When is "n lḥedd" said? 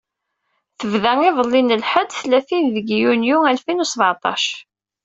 1.61-2.09